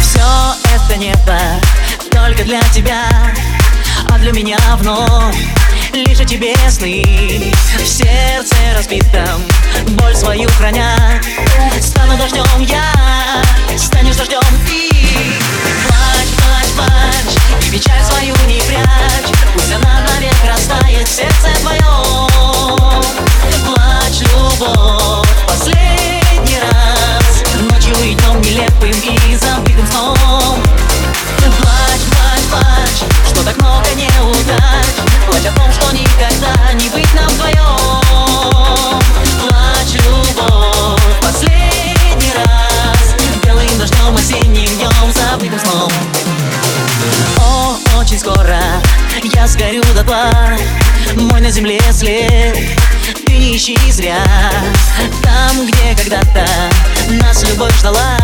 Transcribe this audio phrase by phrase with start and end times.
[0.00, 0.20] Все
[0.74, 1.38] это небо
[2.10, 3.04] только для тебя
[4.10, 5.36] А для меня вновь
[5.92, 7.04] лишь о тебе сны.
[7.76, 9.42] В сердце разбитом
[9.90, 11.20] боль свою храня
[11.80, 12.82] Стану дождем я,
[28.78, 30.62] нелепым и забытым сном.
[31.58, 34.86] Плачь, плачь, плачь, что так много неудач
[35.26, 39.00] Плачь о том, что никогда не быть нам вдвоем
[39.40, 43.14] Плачь, любовь, последний раз.
[43.44, 45.92] Белым дождем, осенним днем, забытым сном.
[47.38, 48.60] О, очень скоро
[49.34, 50.56] я сгорю дотла
[51.14, 52.56] Мой на земле след
[53.26, 54.22] Ты не ищи зря
[55.22, 56.46] Там, где когда-то
[57.10, 58.18] нас любовь ждала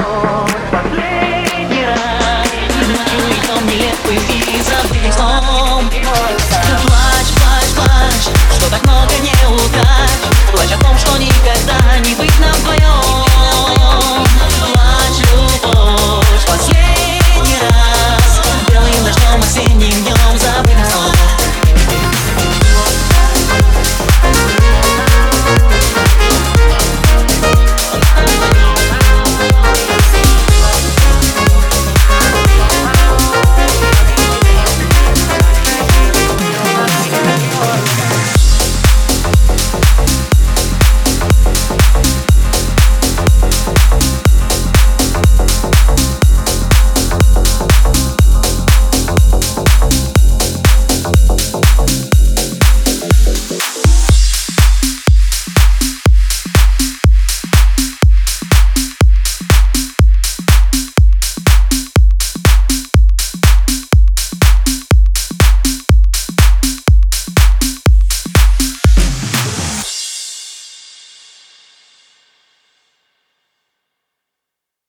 [0.00, 0.29] Любовь